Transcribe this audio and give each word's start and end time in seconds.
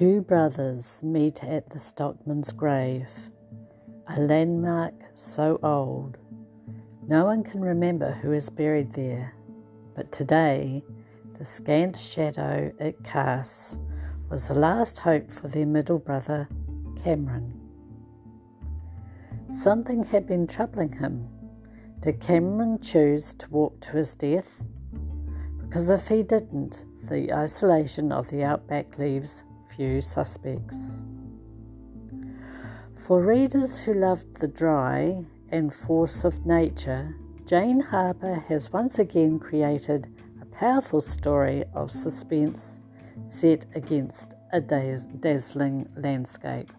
Two 0.00 0.22
brothers 0.22 1.02
meet 1.02 1.44
at 1.44 1.68
the 1.68 1.78
stockman's 1.78 2.52
grave, 2.52 3.10
a 4.06 4.18
landmark 4.18 4.94
so 5.14 5.60
old 5.62 6.16
no 7.06 7.26
one 7.26 7.44
can 7.44 7.60
remember 7.60 8.10
who 8.10 8.32
is 8.32 8.48
buried 8.48 8.92
there. 8.92 9.34
But 9.94 10.10
today, 10.10 10.82
the 11.36 11.44
scant 11.44 11.98
shadow 11.98 12.72
it 12.80 13.04
casts 13.04 13.78
was 14.30 14.48
the 14.48 14.54
last 14.54 15.00
hope 15.00 15.30
for 15.30 15.48
their 15.48 15.66
middle 15.66 15.98
brother, 15.98 16.48
Cameron. 17.04 17.60
Something 19.50 20.02
had 20.04 20.26
been 20.26 20.46
troubling 20.46 20.96
him. 20.96 21.28
Did 22.00 22.20
Cameron 22.20 22.80
choose 22.80 23.34
to 23.34 23.50
walk 23.50 23.78
to 23.80 23.98
his 23.98 24.14
death? 24.14 24.64
Because 25.58 25.90
if 25.90 26.08
he 26.08 26.22
didn't, 26.22 26.86
the 27.10 27.34
isolation 27.34 28.12
of 28.12 28.30
the 28.30 28.44
outback 28.44 28.96
leaves 28.98 29.44
few 29.76 30.00
suspects. 30.00 31.02
For 32.94 33.22
readers 33.22 33.80
who 33.80 33.94
loved 33.94 34.40
the 34.40 34.48
dry 34.48 35.24
and 35.50 35.72
force 35.72 36.24
of 36.24 36.46
nature, 36.46 37.16
Jane 37.46 37.80
Harper 37.80 38.44
has 38.48 38.72
once 38.72 38.98
again 38.98 39.38
created 39.38 40.06
a 40.40 40.46
powerful 40.46 41.00
story 41.00 41.64
of 41.74 41.90
suspense 41.90 42.80
set 43.24 43.66
against 43.74 44.34
a 44.52 44.60
daz- 44.60 45.06
dazzling 45.18 45.88
landscape. 45.96 46.70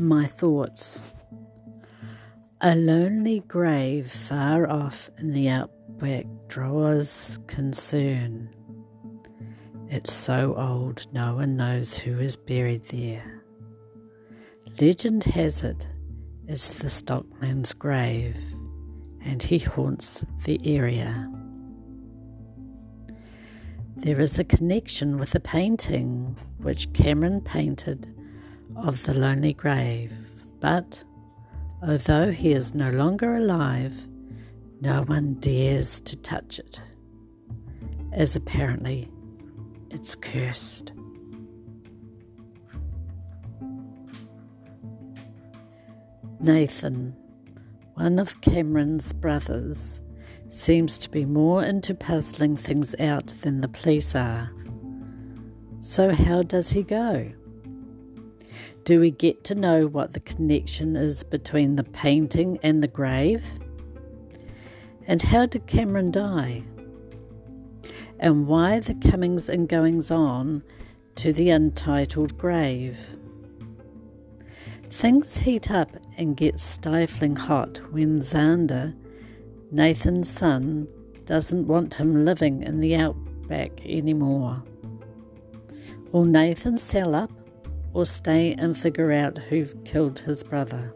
My 0.00 0.26
thoughts. 0.26 1.04
A 2.60 2.76
lonely 2.76 3.40
grave 3.40 4.08
far 4.10 4.68
off 4.70 5.10
in 5.18 5.32
the 5.32 5.48
outback 5.48 6.26
draws 6.46 7.38
concern. 7.46 8.50
It's 9.88 10.12
so 10.12 10.54
old 10.56 11.06
no 11.12 11.34
one 11.34 11.56
knows 11.56 11.96
who 11.96 12.18
is 12.18 12.36
buried 12.36 12.84
there. 12.84 13.42
Legend 14.80 15.24
has 15.24 15.64
it 15.64 15.88
it's 16.46 16.78
the 16.78 16.88
stockman's 16.88 17.74
grave, 17.74 18.42
and 19.22 19.42
he 19.42 19.58
haunts 19.58 20.24
the 20.44 20.58
area. 20.64 21.30
There 23.96 24.20
is 24.20 24.38
a 24.38 24.44
connection 24.44 25.18
with 25.18 25.34
a 25.34 25.40
painting 25.40 26.36
which 26.58 26.92
Cameron 26.94 27.42
painted 27.42 28.14
of 28.82 29.02
the 29.04 29.18
lonely 29.18 29.52
grave, 29.52 30.12
but 30.60 31.02
although 31.82 32.30
he 32.30 32.52
is 32.52 32.74
no 32.74 32.90
longer 32.90 33.34
alive, 33.34 34.08
no 34.80 35.02
one 35.02 35.34
dares 35.34 36.00
to 36.02 36.16
touch 36.16 36.58
it, 36.58 36.80
as 38.12 38.36
apparently 38.36 39.08
it's 39.90 40.14
cursed. 40.14 40.92
Nathan, 46.40 47.16
one 47.94 48.18
of 48.20 48.40
Cameron's 48.40 49.12
brothers, 49.12 50.00
seems 50.48 50.96
to 50.98 51.10
be 51.10 51.24
more 51.24 51.64
into 51.64 51.94
puzzling 51.94 52.56
things 52.56 52.94
out 53.00 53.26
than 53.42 53.60
the 53.60 53.68
police 53.68 54.14
are. 54.14 54.50
So, 55.80 56.14
how 56.14 56.42
does 56.42 56.70
he 56.70 56.84
go? 56.84 57.32
Do 58.88 59.00
we 59.00 59.10
get 59.10 59.44
to 59.44 59.54
know 59.54 59.86
what 59.86 60.14
the 60.14 60.20
connection 60.20 60.96
is 60.96 61.22
between 61.22 61.76
the 61.76 61.84
painting 61.84 62.58
and 62.62 62.82
the 62.82 62.88
grave? 62.88 63.44
And 65.06 65.20
how 65.20 65.44
did 65.44 65.66
Cameron 65.66 66.10
die? 66.10 66.62
And 68.18 68.46
why 68.46 68.80
the 68.80 68.94
comings 68.94 69.50
and 69.50 69.68
goings 69.68 70.10
on 70.10 70.62
to 71.16 71.34
the 71.34 71.50
untitled 71.50 72.38
grave? 72.38 72.98
Things 74.88 75.36
heat 75.36 75.70
up 75.70 75.90
and 76.16 76.34
get 76.34 76.58
stifling 76.58 77.36
hot 77.36 77.82
when 77.92 78.20
Xander, 78.20 78.96
Nathan's 79.70 80.30
son, 80.30 80.88
doesn't 81.26 81.66
want 81.66 81.92
him 81.92 82.24
living 82.24 82.62
in 82.62 82.80
the 82.80 82.96
outback 82.96 83.84
anymore. 83.84 84.62
Will 86.10 86.24
Nathan 86.24 86.78
sell 86.78 87.14
up 87.14 87.30
or 87.98 88.06
stay 88.06 88.54
and 88.58 88.78
figure 88.78 89.10
out 89.10 89.36
who 89.36 89.64
killed 89.84 90.20
his 90.20 90.44
brother. 90.44 90.94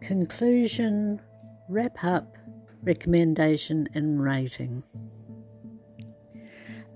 Conclusion, 0.00 1.20
wrap 1.68 2.02
up, 2.02 2.36
recommendation, 2.82 3.86
and 3.94 4.20
rating. 4.20 4.82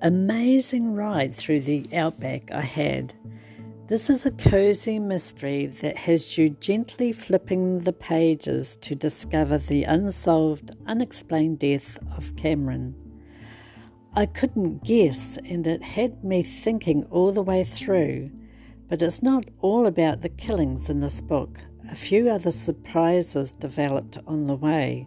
Amazing 0.03 0.95
ride 0.95 1.33
through 1.33 1.61
the 1.61 1.87
outback 1.95 2.51
I 2.51 2.63
had 2.63 3.15
this 3.89 4.11
is 4.11 4.27
a 4.27 4.33
cozy 4.33 4.99
mystery 4.99 5.67
that 5.67 5.97
has 5.97 6.37
you 6.37 6.49
gently 6.49 7.13
flipping 7.13 7.79
the 7.81 7.93
pages 7.93 8.77
to 8.79 8.97
discover 8.97 9.59
the 9.59 9.85
unsolved, 9.85 10.75
unexplained 10.87 11.61
death 11.61 11.97
of 12.17 12.35
Cameron. 12.35 12.97
I 14.15 14.27
couldn't 14.27 14.83
guess, 14.83 15.39
and 15.45 15.65
it 15.69 15.83
had 15.83 16.25
me 16.25 16.43
thinking 16.43 17.05
all 17.11 17.31
the 17.31 17.43
way 17.43 17.63
through. 17.63 18.33
But 18.89 19.03
it's 19.03 19.23
not 19.23 19.45
all 19.61 19.87
about 19.87 20.23
the 20.23 20.31
killings 20.31 20.91
in 20.91 20.99
this 20.99 21.21
book. 21.21 21.61
A 21.89 21.95
few 21.95 22.29
other 22.29 22.51
surprises 22.51 23.53
developed 23.53 24.19
on 24.27 24.47
the 24.47 24.57
way. 24.57 25.07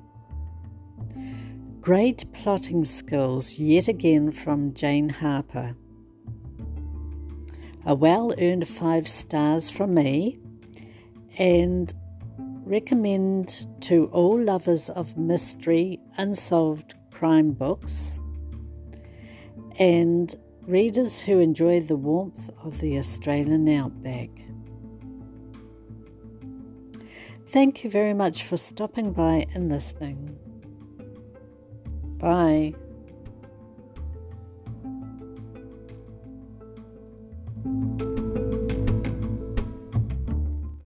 Great 1.82 2.32
plotting 2.32 2.86
skills 2.86 3.60
yet 3.60 3.90
again 3.90 4.32
from 4.32 4.74
Jane 4.74 5.10
Harper 5.10 5.76
a 7.86 7.96
well 7.96 8.34
earned 8.40 8.68
five 8.68 9.08
stars 9.08 9.70
from 9.70 9.94
me 9.94 10.40
and 11.38 11.94
recommend 12.66 13.68
to 13.82 14.06
all 14.14 14.38
lovers 14.40 14.90
of 14.90 15.18
mystery, 15.18 16.00
unsolved 16.18 16.94
crime 17.12 17.52
books, 17.52 18.20
and 19.78 20.36
readers 20.68 21.22
who 21.22 21.40
enjoy 21.40 21.80
the 21.80 21.96
warmth 21.96 22.50
of 22.64 22.80
the 22.80 22.98
Australian 22.98 23.68
outback. 23.70 24.30
Thank 27.48 27.84
you 27.84 27.90
very 27.90 28.14
much 28.14 28.44
for 28.44 28.58
stopping 28.58 29.12
by 29.12 29.48
and 29.56 29.70
listening. 29.70 30.38
Bye. 32.20 32.76